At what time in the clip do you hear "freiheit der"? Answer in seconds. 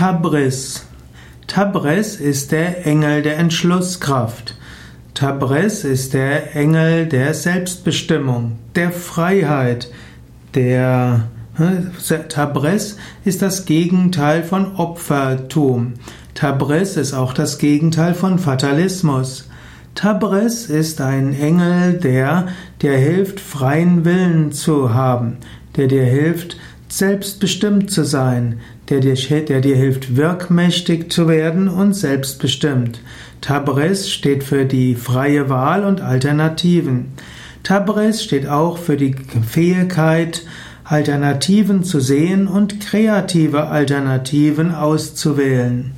8.92-11.28